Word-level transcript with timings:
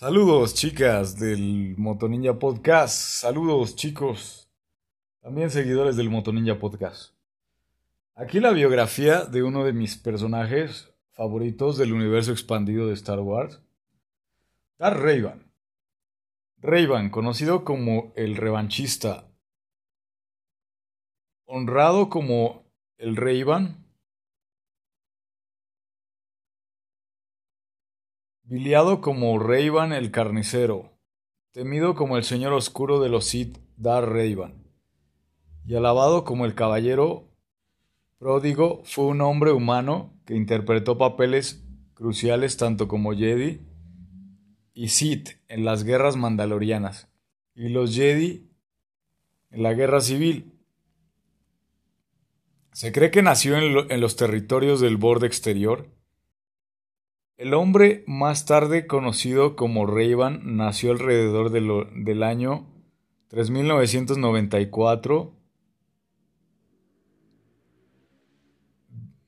Saludos 0.00 0.54
chicas 0.54 1.18
del 1.18 1.74
Motoninja 1.76 2.38
Podcast. 2.38 2.94
Saludos 3.20 3.76
chicos. 3.76 4.48
También 5.20 5.50
seguidores 5.50 5.94
del 5.94 6.08
Motoninja 6.08 6.58
Podcast. 6.58 7.12
Aquí 8.14 8.40
la 8.40 8.52
biografía 8.52 9.26
de 9.26 9.42
uno 9.42 9.62
de 9.62 9.74
mis 9.74 9.98
personajes 9.98 10.90
favoritos 11.10 11.76
del 11.76 11.92
universo 11.92 12.32
expandido 12.32 12.86
de 12.86 12.94
Star 12.94 13.20
Wars. 13.20 13.60
Dar 14.78 14.98
Rayvan. 14.98 15.52
Rayvan, 16.62 17.10
conocido 17.10 17.62
como 17.62 18.14
el 18.16 18.36
revanchista. 18.36 19.28
Honrado 21.44 22.08
como 22.08 22.64
el 22.96 23.16
Rayvan 23.16 23.84
Viliado 28.50 29.00
como 29.00 29.38
Rayvan 29.38 29.92
el 29.92 30.10
Carnicero, 30.10 30.98
temido 31.52 31.94
como 31.94 32.16
el 32.16 32.24
Señor 32.24 32.52
Oscuro 32.52 32.98
de 32.98 33.08
los 33.08 33.26
Sith 33.26 33.58
Dar 33.76 34.10
Rayvan, 34.10 34.64
y 35.64 35.76
alabado 35.76 36.24
como 36.24 36.44
el 36.46 36.56
Caballero 36.56 37.28
Pródigo, 38.18 38.82
fue 38.82 39.04
un 39.04 39.20
hombre 39.20 39.52
humano 39.52 40.20
que 40.26 40.34
interpretó 40.34 40.98
papeles 40.98 41.64
cruciales 41.94 42.56
tanto 42.56 42.88
como 42.88 43.12
Jedi 43.14 43.60
y 44.74 44.88
Sith 44.88 45.28
en 45.46 45.64
las 45.64 45.84
guerras 45.84 46.16
mandalorianas, 46.16 47.08
y 47.54 47.68
los 47.68 47.94
Jedi 47.94 48.50
en 49.52 49.62
la 49.62 49.74
guerra 49.74 50.00
civil. 50.00 50.58
Se 52.72 52.90
cree 52.90 53.12
que 53.12 53.22
nació 53.22 53.56
en 53.56 54.00
los 54.00 54.16
territorios 54.16 54.80
del 54.80 54.96
borde 54.96 55.28
exterior, 55.28 55.86
el 57.40 57.54
hombre 57.54 58.04
más 58.06 58.44
tarde 58.44 58.86
conocido 58.86 59.56
como 59.56 59.86
Rayban 59.86 60.56
nació 60.56 60.92
alrededor 60.92 61.50
del 61.50 62.22
año 62.22 62.66
3994 63.28 65.32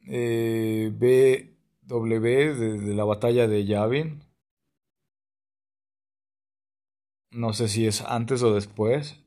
eh, 0.08 0.92
BW 1.86 2.20
de, 2.20 2.94
la 2.94 3.05
batalla 3.05 3.48
de 3.48 3.64
Yavin. 3.64 4.22
No 7.30 7.55
sé 7.55 7.68
si 7.68 7.86
es 7.86 8.02
antes 8.02 8.42
o 8.42 8.52
después. 8.52 9.24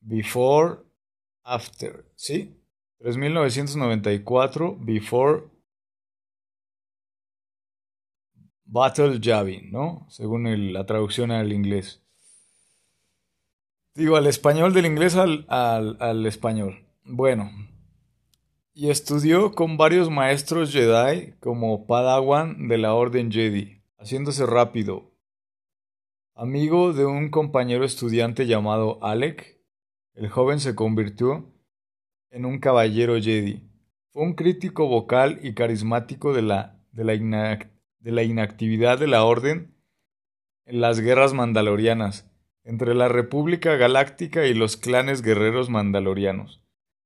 Before, 0.00 0.76
after, 1.42 2.06
¿sí? 2.14 2.58
3994, 3.00 4.78
before 4.80 5.55
Battle 8.66 9.20
Javi, 9.22 9.68
¿no? 9.70 10.06
Según 10.10 10.72
la 10.72 10.84
traducción 10.86 11.30
al 11.30 11.52
inglés. 11.52 12.02
Digo, 13.94 14.16
al 14.16 14.26
español 14.26 14.74
del 14.74 14.86
inglés 14.86 15.16
al, 15.16 15.46
al 15.48 16.26
español. 16.26 16.86
Bueno. 17.04 17.50
Y 18.74 18.90
estudió 18.90 19.52
con 19.52 19.78
varios 19.78 20.10
maestros 20.10 20.72
Jedi 20.72 21.32
como 21.40 21.86
Padawan 21.86 22.68
de 22.68 22.76
la 22.76 22.92
Orden 22.92 23.32
Jedi, 23.32 23.80
haciéndose 23.98 24.44
rápido. 24.44 25.12
Amigo 26.34 26.92
de 26.92 27.06
un 27.06 27.30
compañero 27.30 27.84
estudiante 27.84 28.46
llamado 28.46 29.02
Alec, 29.02 29.58
el 30.12 30.28
joven 30.28 30.60
se 30.60 30.74
convirtió 30.74 31.50
en 32.30 32.44
un 32.44 32.58
caballero 32.58 33.14
Jedi. 33.18 33.62
Fue 34.10 34.22
un 34.22 34.34
crítico 34.34 34.88
vocal 34.88 35.38
y 35.42 35.54
carismático 35.54 36.34
de 36.34 36.42
la, 36.42 36.78
de 36.92 37.04
la 37.04 37.14
de 38.06 38.12
la 38.12 38.22
inactividad 38.22 39.00
de 39.00 39.08
la 39.08 39.24
Orden 39.24 39.74
en 40.64 40.80
las 40.80 41.00
guerras 41.00 41.34
mandalorianas 41.34 42.30
entre 42.62 42.94
la 42.94 43.08
República 43.08 43.74
Galáctica 43.74 44.46
y 44.46 44.54
los 44.54 44.76
clanes 44.76 45.22
guerreros 45.22 45.70
mandalorianos, 45.70 46.62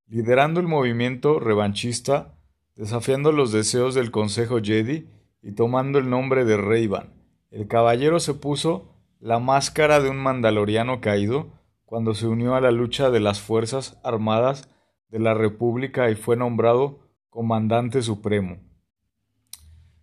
liderando 0.06 0.60
el 0.60 0.66
movimiento 0.66 1.40
revanchista, 1.40 2.38
desafiando 2.76 3.32
los 3.32 3.50
deseos 3.50 3.94
del 3.94 4.10
Consejo 4.10 4.60
Jedi 4.62 5.08
y 5.40 5.52
tomando 5.52 5.98
el 5.98 6.10
nombre 6.10 6.44
de 6.44 6.58
Reyban. 6.58 7.14
El 7.50 7.66
caballero 7.66 8.20
se 8.20 8.34
puso 8.34 8.92
la 9.20 9.38
máscara 9.38 10.00
de 10.00 10.10
un 10.10 10.18
mandaloriano 10.18 11.00
caído 11.00 11.48
cuando 11.86 12.12
se 12.12 12.26
unió 12.26 12.56
a 12.56 12.60
la 12.60 12.72
lucha 12.72 13.08
de 13.08 13.20
las 13.20 13.40
Fuerzas 13.40 13.98
Armadas 14.04 14.68
de 15.08 15.18
la 15.18 15.32
República 15.32 16.10
y 16.10 16.14
fue 16.14 16.36
nombrado 16.36 17.08
Comandante 17.30 18.02
Supremo. 18.02 18.69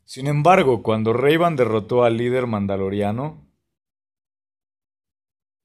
Sin 0.07 0.27
embargo, 0.27 0.83
cuando 0.83 1.11
Rayban 1.11 1.57
derrotó 1.57 2.05
al 2.05 2.15
líder 2.15 2.47
mandaloriano, 2.47 3.45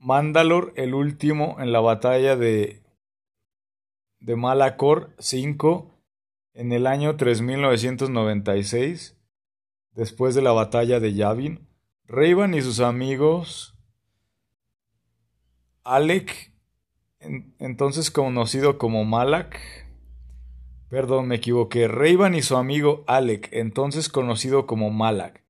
Mandalor 0.00 0.72
el 0.74 0.94
último 0.94 1.58
en 1.60 1.70
la 1.70 1.78
batalla 1.78 2.34
de, 2.34 2.82
de 4.18 4.34
Malacor 4.34 5.14
5 5.20 5.94
en 6.54 6.72
el 6.72 6.88
año 6.88 7.16
3996, 7.16 9.16
después 9.92 10.34
de 10.34 10.42
la 10.42 10.50
batalla 10.50 10.98
de 10.98 11.14
Yavin, 11.14 11.68
Rayban 12.06 12.54
y 12.54 12.62
sus 12.62 12.80
amigos 12.80 13.78
Alec, 15.84 16.52
entonces 17.60 18.10
conocido 18.10 18.76
como 18.76 19.04
Malak, 19.04 19.81
Perdón, 20.92 21.28
me 21.28 21.36
equivoqué. 21.36 21.88
Rayban 21.88 22.34
y 22.34 22.42
su 22.42 22.54
amigo 22.54 23.02
Alec, 23.06 23.48
entonces 23.52 24.10
conocido 24.10 24.66
como 24.66 24.90
Malak, 24.90 25.42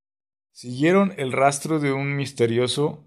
siguieron 0.53 1.15
el 1.17 1.33
rastro 1.33 1.81
de 1.81 1.93
un 1.93 2.15
misterioso 2.15 3.05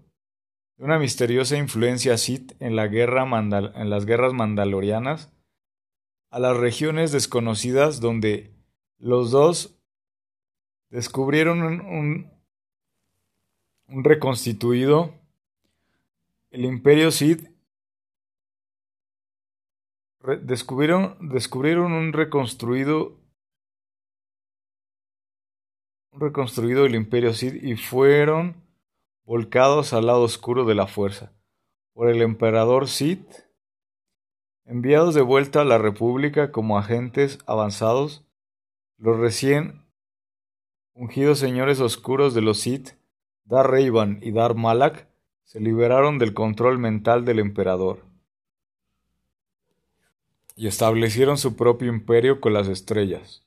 una 0.76 0.98
misteriosa 0.98 1.56
influencia 1.56 2.18
Sith 2.18 2.52
en, 2.60 2.76
las 2.76 2.90
guerras 2.90 4.34
mandalorianas 4.34 5.32
a 6.28 6.38
las 6.38 6.58
regiones 6.58 7.10
desconocidas 7.10 8.00
donde 8.00 8.54
los 8.98 9.30
dos 9.30 9.78
descubrieron 10.90 11.62
un, 11.62 12.30
un 13.88 14.04
reconstituido 14.04 15.14
el 16.50 16.66
imperio 16.66 17.10
Sith 17.12 17.48
descubrieron, 20.34 21.92
un 21.92 22.12
reconstruido 22.12 23.16
reconstruido 26.12 26.84
del 26.84 26.94
imperio 26.94 27.34
Sith 27.34 27.62
y 27.62 27.76
fueron 27.76 28.56
volcados 29.24 29.92
al 29.92 30.06
lado 30.06 30.22
oscuro 30.22 30.64
de 30.64 30.74
la 30.74 30.86
fuerza 30.86 31.32
por 31.92 32.08
el 32.08 32.22
emperador 32.22 32.88
Sith, 32.88 33.26
enviados 34.64 35.14
de 35.14 35.20
vuelta 35.20 35.60
a 35.60 35.64
la 35.64 35.78
República 35.78 36.52
como 36.52 36.78
agentes 36.78 37.38
avanzados, 37.46 38.24
los 38.98 39.18
recién 39.18 39.84
ungidos 40.94 41.38
señores 41.38 41.80
oscuros 41.80 42.34
de 42.34 42.40
los 42.40 42.60
Sith, 42.60 42.92
Dar 43.44 43.70
Rayban 43.70 44.18
y 44.22 44.32
Dar 44.32 44.54
Malak, 44.54 45.08
se 45.44 45.60
liberaron 45.60 46.18
del 46.18 46.34
control 46.34 46.78
mental 46.78 47.24
del 47.24 47.38
emperador 47.38 48.15
y 50.56 50.66
establecieron 50.66 51.36
su 51.36 51.54
propio 51.54 51.88
imperio 51.92 52.40
con 52.40 52.54
las 52.54 52.66
estrellas. 52.66 53.46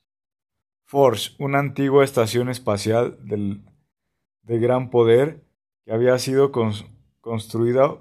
Forge, 0.84 1.34
una 1.38 1.58
antigua 1.58 2.04
estación 2.04 2.48
espacial 2.48 3.18
de 3.22 4.58
gran 4.58 4.90
poder 4.90 5.44
que 5.84 5.92
había 5.92 6.18
sido 6.18 6.52
construida 7.20 8.00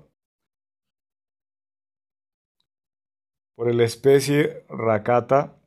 por 3.55 3.73
la 3.73 3.83
especie 3.83 4.63
Rakata, 4.69 5.59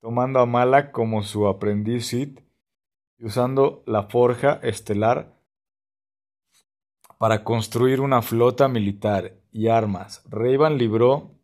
tomando 0.00 0.40
a 0.40 0.46
Malak 0.46 0.90
como 0.90 1.22
su 1.22 1.46
aprendiz 1.46 2.06
Sith 2.06 2.40
y 3.18 3.26
usando 3.26 3.82
la 3.86 4.04
forja 4.04 4.54
estelar 4.62 5.38
para 7.18 7.44
construir 7.44 8.00
una 8.00 8.22
flota 8.22 8.68
militar 8.68 9.36
y 9.52 9.68
armas. 9.68 10.24
Rayban 10.30 10.78
libró 10.78 11.39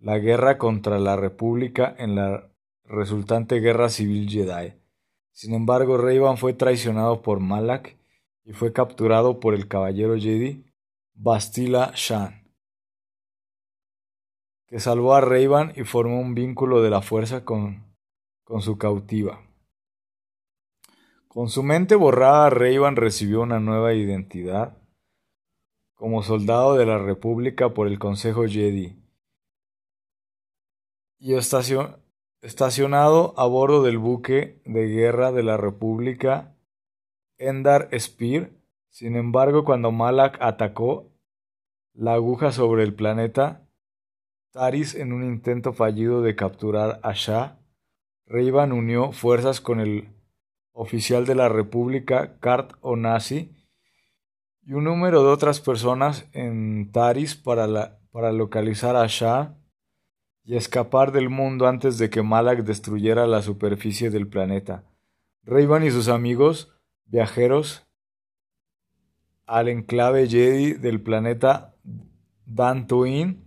la 0.00 0.18
guerra 0.18 0.58
contra 0.58 0.98
la 0.98 1.16
República 1.16 1.94
en 1.98 2.14
la 2.14 2.50
resultante 2.84 3.60
Guerra 3.60 3.88
Civil 3.88 4.28
Jedi. 4.28 4.74
Sin 5.32 5.54
embargo, 5.54 5.98
Rayban 5.98 6.36
fue 6.36 6.52
traicionado 6.52 7.22
por 7.22 7.40
Malak 7.40 7.96
y 8.44 8.52
fue 8.52 8.72
capturado 8.72 9.40
por 9.40 9.54
el 9.54 9.68
caballero 9.68 10.16
Jedi 10.16 10.64
Bastila 11.14 11.92
Shan, 11.94 12.48
que 14.66 14.78
salvó 14.78 15.14
a 15.14 15.20
Rayban 15.20 15.72
y 15.76 15.82
formó 15.82 16.20
un 16.20 16.34
vínculo 16.34 16.80
de 16.80 16.90
la 16.90 17.02
fuerza 17.02 17.44
con, 17.44 17.84
con 18.44 18.62
su 18.62 18.78
cautiva. 18.78 19.40
Con 21.26 21.48
su 21.48 21.62
mente 21.62 21.94
borrada, 21.94 22.50
Rayban 22.50 22.96
recibió 22.96 23.42
una 23.42 23.60
nueva 23.60 23.94
identidad 23.94 24.78
como 25.94 26.22
soldado 26.22 26.74
de 26.76 26.86
la 26.86 26.98
República 26.98 27.74
por 27.74 27.88
el 27.88 27.98
Consejo 27.98 28.46
Jedi 28.46 28.96
y 31.18 31.34
estacionado 31.34 33.34
a 33.36 33.46
bordo 33.46 33.82
del 33.82 33.98
buque 33.98 34.62
de 34.64 34.86
guerra 34.86 35.32
de 35.32 35.42
la 35.42 35.56
República 35.56 36.54
Endar 37.38 37.88
Spear. 37.98 38.50
Sin 38.88 39.16
embargo, 39.16 39.64
cuando 39.64 39.90
Malak 39.90 40.38
atacó 40.40 41.10
la 41.92 42.14
aguja 42.14 42.52
sobre 42.52 42.84
el 42.84 42.94
planeta 42.94 43.68
Taris 44.52 44.94
en 44.94 45.12
un 45.12 45.24
intento 45.24 45.72
fallido 45.72 46.22
de 46.22 46.36
capturar 46.36 47.00
a 47.02 47.12
Shah, 47.12 47.58
Reivan 48.26 48.72
unió 48.72 49.12
fuerzas 49.12 49.60
con 49.60 49.80
el 49.80 50.08
oficial 50.72 51.26
de 51.26 51.34
la 51.34 51.48
República 51.48 52.38
Kart 52.38 52.72
Onasi 52.80 53.54
y 54.62 54.74
un 54.74 54.84
número 54.84 55.22
de 55.22 55.30
otras 55.30 55.60
personas 55.60 56.28
en 56.32 56.92
Taris 56.92 57.34
para, 57.34 57.98
para 58.10 58.32
localizar 58.32 58.96
a 58.96 59.06
Shah 59.06 59.57
y 60.48 60.56
escapar 60.56 61.12
del 61.12 61.28
mundo 61.28 61.68
antes 61.68 61.98
de 61.98 62.08
que 62.08 62.22
Malak 62.22 62.60
destruyera 62.60 63.26
la 63.26 63.42
superficie 63.42 64.08
del 64.08 64.28
planeta. 64.28 64.82
Reivan 65.42 65.84
y 65.84 65.90
sus 65.90 66.08
amigos 66.08 66.72
viajeros 67.04 67.86
al 69.44 69.68
enclave 69.68 70.26
Jedi 70.26 70.72
del 70.72 71.02
planeta 71.02 71.74
Dantooine, 72.46 73.44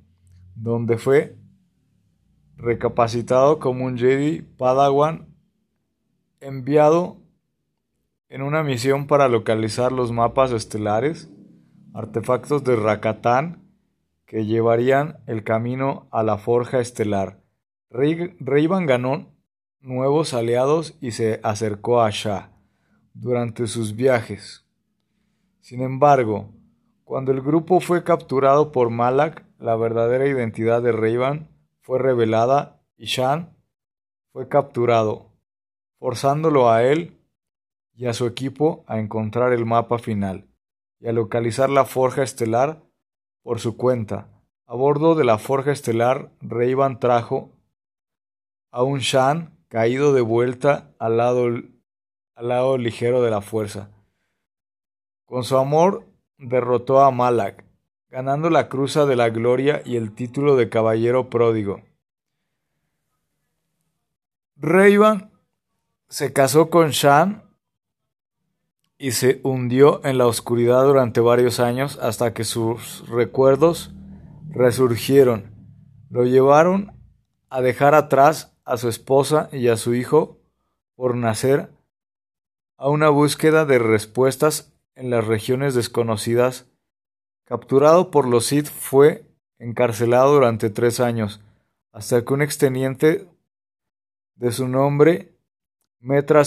donde 0.54 1.00
fue 1.00 1.40
recapacitado 2.56 3.58
como 3.58 3.86
un 3.86 3.98
Jedi 3.98 4.44
Padawan 4.44 5.26
enviado 6.40 7.18
en 8.30 8.44
una 8.44 8.62
misión 8.62 9.08
para 9.08 9.28
localizar 9.28 9.92
los 9.92 10.12
mapas 10.12 10.52
estelares, 10.52 11.32
artefactos 11.96 12.64
de 12.64 12.76
Rakatán 12.76 13.61
que 14.32 14.46
llevarían 14.46 15.18
el 15.28 15.44
camino 15.44 16.08
a 16.10 16.24
la 16.24 16.38
forja 16.38 16.80
estelar. 16.80 17.44
Reivan 17.90 18.86
ganó 18.86 19.36
nuevos 19.82 20.34
aliados 20.34 20.98
y 21.02 21.12
se 21.12 21.42
acercó 21.44 22.02
a 22.02 22.12
Shah 22.12 22.50
durante 23.14 23.68
sus 23.68 23.94
viajes. 23.94 24.66
Sin 25.60 25.82
embargo, 25.82 26.50
cuando 27.04 27.34
el 27.34 27.42
grupo 27.42 27.82
fue 27.82 28.06
capturado 28.06 28.72
por 28.72 28.90
Malak, 28.90 29.44
la 29.60 29.76
verdadera 29.76 30.26
identidad 30.26 30.82
de 30.82 30.94
Reivan 30.94 31.50
fue 31.82 32.00
revelada 32.00 32.82
y 32.96 33.08
Shan 33.08 33.58
fue 34.32 34.48
capturado, 34.48 35.34
forzándolo 36.00 36.72
a 36.72 36.84
él 36.84 37.20
y 37.96 38.06
a 38.06 38.14
su 38.14 38.26
equipo 38.28 38.86
a 38.88 38.98
encontrar 38.98 39.52
el 39.52 39.66
mapa 39.66 40.00
final 40.00 40.48
y 41.02 41.10
a 41.10 41.12
localizar 41.12 41.70
la 41.70 41.84
forja 41.84 42.24
estelar 42.24 42.82
por 43.44 43.60
su 43.60 43.78
cuenta. 43.78 44.28
A 44.66 44.76
bordo 44.76 45.16
de 45.16 45.24
la 45.24 45.38
forja 45.38 45.72
estelar, 45.72 46.32
Reivan 46.42 47.00
trajo 47.00 47.52
a 48.72 48.84
un 48.84 49.00
Shan 49.00 49.58
caído 49.68 50.14
de 50.14 50.22
vuelta 50.22 50.92
al 51.00 51.18
lado, 51.18 51.46
al 51.46 52.48
lado 52.48 52.78
ligero 52.78 53.22
de 53.22 53.32
la 53.32 53.42
fuerza. 53.42 53.90
Con 55.26 55.44
su 55.44 55.58
amor 55.58 56.06
derrotó 56.38 57.02
a 57.02 57.12
Malak, 57.12 57.66
ganando 58.10 58.50
la 58.50 58.70
Cruza 58.70 59.06
de 59.06 59.16
la 59.16 59.30
Gloria 59.30 59.82
y 59.86 59.96
el 59.96 60.14
título 60.14 60.56
de 60.56 60.70
Caballero 60.70 61.30
Pródigo. 61.30 61.82
Reivan 64.56 65.32
se 66.08 66.34
casó 66.34 66.70
con 66.70 66.90
Shan 66.90 67.51
y 69.02 69.14
se 69.14 69.42
hundió 69.42 70.00
en 70.06 70.20
la 70.20 70.28
oscuridad 70.28 70.84
durante 70.84 71.22
varios 71.22 71.60
años 71.60 71.98
hasta 72.00 72.36
que 72.36 72.44
sus 72.44 73.10
recuerdos 73.10 73.92
resurgieron. 74.48 75.56
Lo 76.12 76.24
llevaron 76.24 76.94
a 77.50 77.62
dejar 77.62 77.96
atrás 77.96 78.56
a 78.64 78.78
su 78.78 78.90
esposa 78.90 79.50
y 79.52 79.70
a 79.70 79.78
su 79.78 79.96
hijo 79.96 80.38
por 80.96 81.16
nacer 81.16 81.72
a 82.78 82.90
una 82.90 83.10
búsqueda 83.10 83.66
de 83.66 83.80
respuestas 83.80 84.72
en 84.94 85.10
las 85.10 85.26
regiones 85.26 85.74
desconocidas. 85.74 86.68
Capturado 87.46 88.12
por 88.12 88.28
los 88.28 88.46
Sith 88.46 88.68
fue 88.68 89.26
encarcelado 89.58 90.36
durante 90.36 90.70
tres 90.70 91.00
años, 91.00 91.42
hasta 91.92 92.24
que 92.24 92.34
un 92.36 92.44
exteniente 92.44 93.28
de 94.36 94.52
su 94.52 94.68
nombre, 94.68 95.36
Metra 96.00 96.46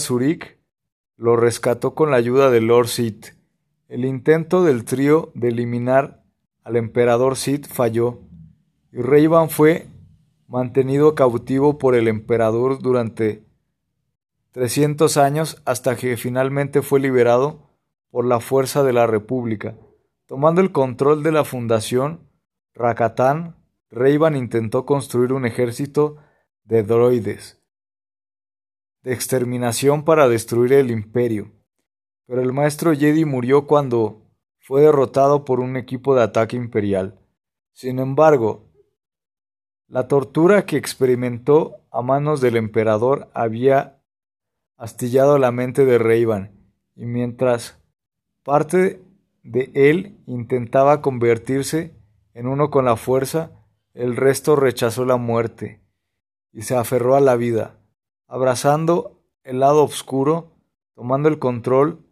lo 1.17 1.35
rescató 1.35 1.95
con 1.95 2.11
la 2.11 2.17
ayuda 2.17 2.49
de 2.49 2.61
Lord 2.61 2.87
Sith. 2.87 3.27
El 3.87 4.05
intento 4.05 4.63
del 4.63 4.85
trío 4.85 5.31
de 5.33 5.49
eliminar 5.49 6.23
al 6.63 6.75
emperador 6.75 7.37
Sith 7.37 7.67
falló, 7.67 8.19
y 8.91 9.01
Reivan 9.01 9.49
fue 9.49 9.87
mantenido 10.47 11.15
cautivo 11.15 11.77
por 11.77 11.95
el 11.95 12.07
emperador 12.07 12.81
durante 12.81 13.45
300 14.51 15.17
años 15.17 15.61
hasta 15.65 15.95
que 15.95 16.17
finalmente 16.17 16.81
fue 16.81 16.99
liberado 16.99 17.69
por 18.09 18.25
la 18.25 18.39
fuerza 18.39 18.83
de 18.83 18.93
la 18.93 19.05
República. 19.05 19.75
Tomando 20.25 20.61
el 20.61 20.71
control 20.71 21.23
de 21.23 21.31
la 21.31 21.43
fundación 21.43 22.29
Rakatán, 22.73 23.55
Reivan 23.91 24.35
intentó 24.35 24.85
construir 24.85 25.33
un 25.33 25.45
ejército 25.45 26.17
de 26.63 26.83
droides 26.83 27.64
de 29.05 29.13
exterminación 29.13 30.03
para 30.03 30.27
destruir 30.27 30.73
el 30.73 30.89
imperio, 30.89 31.51
pero 32.25 32.41
el 32.41 32.51
maestro 32.51 32.91
Jedi 32.91 33.23
murió 33.23 33.67
cuando 33.67 34.23
fue 34.57 34.81
derrotado 34.81 35.45
por 35.45 35.59
un 35.59 35.77
equipo 35.77 36.15
de 36.15 36.23
ataque 36.23 36.57
imperial. 36.57 37.15
Sin 37.71 37.99
embargo, 37.99 38.65
la 39.87 40.07
tortura 40.07 40.65
que 40.65 40.77
experimentó 40.77 41.75
a 41.91 42.01
manos 42.01 42.41
del 42.41 42.55
emperador 42.55 43.29
había 43.35 44.01
astillado 44.75 45.37
la 45.37 45.51
mente 45.51 45.85
de 45.85 45.99
Reivan, 45.99 46.51
y 46.95 47.05
mientras 47.05 47.79
parte 48.41 49.03
de 49.43 49.69
él 49.75 50.17
intentaba 50.25 51.03
convertirse 51.03 51.93
en 52.33 52.47
uno 52.47 52.71
con 52.71 52.85
la 52.85 52.95
fuerza, 52.95 53.51
el 53.93 54.15
resto 54.15 54.55
rechazó 54.55 55.05
la 55.05 55.17
muerte 55.17 55.79
y 56.51 56.63
se 56.63 56.75
aferró 56.75 57.15
a 57.15 57.21
la 57.21 57.35
vida, 57.35 57.77
abrazando 58.27 59.21
el 59.43 59.59
lado 59.59 59.83
oscuro, 59.83 60.51
tomando 60.95 61.29
el 61.29 61.39
control 61.39 62.05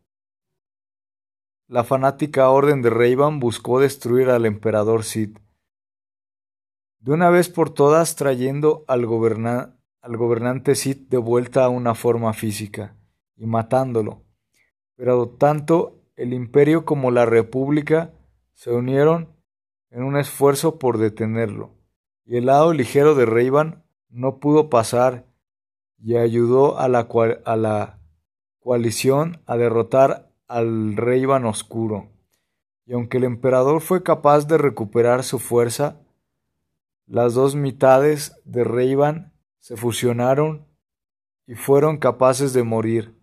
la 1.73 1.83
fanática 1.83 2.49
orden 2.49 2.83
de 2.83 2.91
Reivan 2.91 3.39
buscó 3.39 3.79
destruir 3.79 4.29
al 4.29 4.45
emperador 4.45 5.03
Sid, 5.03 5.37
de 6.99 7.11
una 7.11 7.31
vez 7.31 7.49
por 7.49 7.71
todas 7.71 8.15
trayendo 8.15 8.85
al, 8.87 9.07
gobernante 9.07 10.75
Sid 10.75 11.07
de 11.09 11.17
vuelta 11.17 11.63
a 11.63 11.69
una 11.69 11.95
forma 11.95 12.33
física 12.33 12.95
y 13.35 13.47
matándolo. 13.47 14.21
Pero 14.95 15.29
tanto 15.29 15.99
el 16.15 16.33
imperio 16.33 16.85
como 16.85 17.09
la 17.09 17.25
república 17.25 18.13
se 18.53 18.71
unieron 18.71 19.29
en 19.89 20.03
un 20.03 20.15
esfuerzo 20.15 20.77
por 20.77 20.99
detenerlo, 20.99 21.71
y 22.23 22.37
el 22.37 22.45
lado 22.45 22.71
ligero 22.73 23.15
de 23.15 23.25
Reivan 23.25 23.83
no 24.09 24.39
pudo 24.39 24.69
pasar 24.69 25.25
y 26.03 26.17
ayudó 26.17 26.79
a 26.79 26.89
la, 26.89 27.07
a 27.45 27.55
la 27.55 27.99
coalición 28.59 29.41
a 29.45 29.55
derrotar 29.55 30.29
al 30.47 30.97
rey 30.97 31.25
Van 31.25 31.45
Oscuro, 31.45 32.09
y 32.85 32.93
aunque 32.93 33.17
el 33.17 33.23
emperador 33.23 33.79
fue 33.79 34.03
capaz 34.03 34.45
de 34.47 34.57
recuperar 34.57 35.23
su 35.23 35.39
fuerza, 35.39 36.01
las 37.07 37.33
dos 37.33 37.55
mitades 37.55 38.41
de 38.43 38.65
Reivan 38.65 39.33
se 39.59 39.77
fusionaron 39.77 40.65
y 41.47 41.55
fueron 41.55 41.97
capaces 41.97 42.51
de 42.53 42.63
morir 42.63 43.15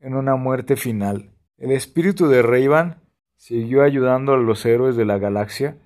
en 0.00 0.14
una 0.14 0.36
muerte 0.36 0.76
final. 0.76 1.30
El 1.58 1.72
espíritu 1.72 2.26
de 2.26 2.42
Reivan 2.42 3.02
siguió 3.36 3.82
ayudando 3.82 4.32
a 4.32 4.38
los 4.38 4.64
héroes 4.64 4.96
de 4.96 5.04
la 5.04 5.18
galaxia 5.18 5.76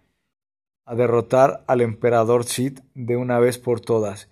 a 0.85 0.95
derrotar 0.95 1.65
al 1.67 1.81
emperador 1.81 2.45
Sid 2.45 2.79
de 2.95 3.17
una 3.17 3.41
vez 3.41 3.59
por 3.59 3.81
todas, 3.81 4.31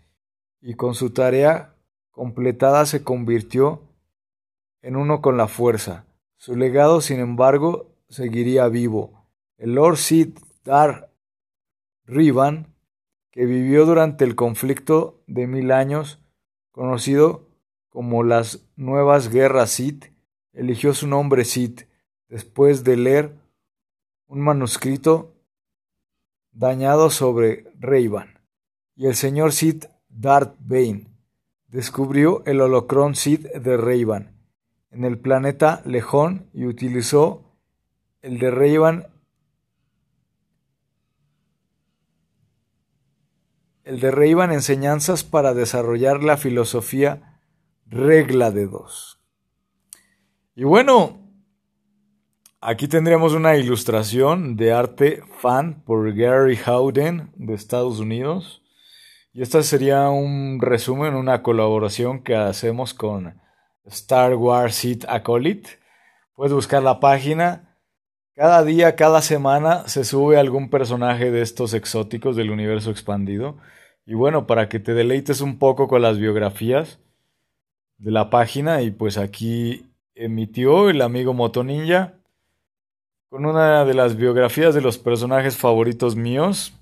y 0.65 0.75
con 0.75 0.95
su 0.95 1.11
tarea 1.11 1.75
completada 2.11 2.87
se 2.87 3.05
convirtió 3.05 3.83
en 4.81 4.97
uno 4.97 5.21
con 5.21 5.37
la 5.37 5.47
fuerza. 5.47 6.07
Su 6.39 6.57
legado, 6.57 7.03
sin 7.03 7.21
embargo, 7.21 7.93
seguiría 8.09 8.67
vivo. 8.69 9.27
El 9.59 9.75
Lord 9.75 9.99
Sid 9.99 10.39
Dar 10.65 11.11
Rivan, 12.07 12.75
que 13.31 13.45
vivió 13.45 13.85
durante 13.85 14.25
el 14.25 14.37
conflicto 14.37 15.23
de 15.27 15.47
mil 15.47 15.71
años, 15.71 16.19
conocido 16.73 17.47
como 17.91 18.23
las 18.23 18.65
Nuevas 18.75 19.29
Guerras 19.29 19.71
Sith, 19.71 20.07
eligió 20.55 20.95
su 20.95 21.07
nombre 21.07 21.45
Sith 21.45 21.83
después 22.29 22.85
de 22.85 22.97
leer 22.97 23.35
un 24.29 24.41
manuscrito 24.41 25.35
dañado 26.53 27.11
sobre 27.11 27.71
Reivan. 27.79 28.41
Y 28.97 29.09
el 29.09 29.15
señor 29.15 29.53
Sith 29.53 29.93
Darth 30.17 30.57
Bane 30.61 31.09
descubrió 31.69 32.45
el 32.47 32.61
holocrón 32.61 33.15
Sith 33.15 33.47
de 33.53 33.77
Reivan 33.77 34.35
en 34.91 35.05
el 35.05 35.19
planeta 35.19 35.83
Lejón 35.85 36.49
y 36.53 36.67
utilizó 36.67 37.57
el 38.23 38.39
de 38.39 38.51
Reivan 38.51 39.09
el 43.83 44.01
de 44.01 44.11
Reivan 44.11 44.53
enseñanzas 44.53 45.25
para 45.25 45.53
desarrollar 45.53 46.23
la 46.23 46.37
filosofía 46.37 47.41
regla 47.87 48.51
de 48.51 48.67
dos. 48.67 49.21
Y 50.55 50.65
bueno, 50.65 51.19
aquí 52.61 52.89
tendríamos 52.89 53.35
una 53.35 53.57
ilustración 53.57 54.57
de 54.57 54.73
arte 54.73 55.23
fan 55.41 55.83
por 55.85 56.15
Gary 56.15 56.57
Howden 56.57 57.33
de 57.35 57.55
Estados 57.55 58.01
Unidos. 58.01 58.64
Y 59.37 59.43
esta 59.43 59.65
sería 59.65 60.11
un 60.11 60.61
resumen, 60.61 61.17
una 61.17 61.43
colaboración 61.43 62.23
que 62.23 62.37
hacemos 62.37 62.95
con 62.95 63.41
Star 63.85 64.37
Wars 64.37 64.77
Seed 64.77 65.07
Acolyte. 65.09 65.71
Puedes 66.37 66.53
buscar 66.53 66.85
la 66.85 67.01
página. 67.01 67.77
Cada 68.37 68.63
día, 68.63 68.95
cada 68.95 69.23
semana 69.23 69.89
se 69.89 70.05
sube 70.05 70.39
algún 70.39 70.71
personaje 70.71 71.33
de 71.33 71.43
estos 71.43 71.75
exóticos 71.75 72.37
del 72.37 72.53
universo 72.53 72.93
expandido. 72.93 73.57
Y 74.07 74.15
bueno, 74.15 74.47
para 74.47 74.69
que 74.69 74.79
te 74.79 74.95
deleites 74.95 75.41
un 75.41 75.59
poco 75.59 75.89
con 75.89 76.01
las 76.01 76.17
biografías 76.17 77.01
de 77.99 78.13
la 78.13 78.31
página, 78.31 78.83
y 78.83 78.93
pues 78.93 79.19
aquí 79.19 79.91
emitió 80.15 80.91
el 80.91 81.03
amigo 81.03 81.35
Motoninja 81.35 82.15
con 83.31 83.47
una 83.47 83.85
de 83.85 83.95
las 83.95 84.17
biografías 84.17 84.77
de 84.77 84.81
los 84.81 84.97
personajes 84.97 85.57
favoritos 85.57 86.15
míos, 86.15 86.73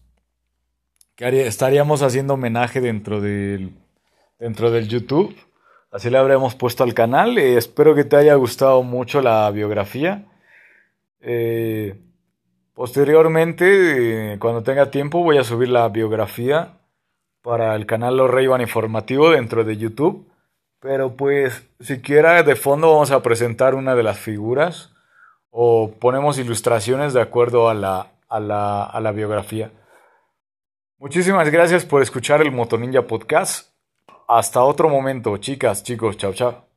estaríamos 1.29 2.02
haciendo 2.02 2.35
homenaje 2.35 2.81
dentro 2.81 3.21
del, 3.21 3.73
dentro 4.38 4.71
del 4.71 4.88
YouTube. 4.88 5.35
Así 5.91 6.11
le 6.11 6.19
habremos 6.19 6.55
puesto 6.55 6.85
al 6.85 6.95
canal. 6.95 7.38
Eh, 7.38 7.57
espero 7.57 7.95
que 7.95 8.05
te 8.05 8.17
haya 8.17 8.35
gustado 8.35 8.83
mucho 8.83 9.21
la 9.21 9.50
biografía. 9.50 10.25
Eh, 11.21 11.95
posteriormente, 12.75 14.33
eh, 14.35 14.38
cuando 14.38 14.62
tenga 14.62 14.91
tiempo, 14.91 15.23
voy 15.23 15.38
a 15.38 15.45
subir 15.45 15.69
la 15.69 15.88
biografía 15.88 16.79
para 17.43 17.76
el 17.76 17.87
canal 17.87 18.17
Los 18.17 18.31
Reyban 18.31 18.61
Informativo 18.61 19.31
dentro 19.31 19.64
de 19.64 19.76
YouTube. 19.76 20.26
Pero 20.81 21.14
pues, 21.17 21.69
siquiera 21.79 22.43
de 22.43 22.57
fondo 22.57 22.91
vamos 22.91 23.12
a 23.12 23.23
presentar 23.23 23.75
una 23.75 23.95
de 23.95 24.02
las 24.02 24.19
figuras 24.19 24.93
o 25.50 25.93
ponemos 26.00 26.38
ilustraciones 26.38 27.12
de 27.12 27.21
acuerdo 27.21 27.69
a 27.69 27.75
la, 27.75 28.12
a 28.29 28.41
la, 28.41 28.83
a 28.83 29.00
la 29.00 29.12
biografía. 29.12 29.71
Muchísimas 31.03 31.51
gracias 31.51 31.85
por 31.85 32.01
escuchar 32.01 32.43
el 32.43 32.53
Motoninja 32.53 33.05
Podcast. 33.05 33.73
Hasta 34.29 34.63
otro 34.63 34.89
momento, 34.89 35.37
chicas, 35.37 35.83
chicos, 35.83 36.17
chao, 36.17 36.33
chao. 36.33 36.72